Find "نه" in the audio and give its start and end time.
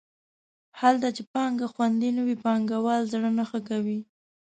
2.17-2.21, 3.37-3.43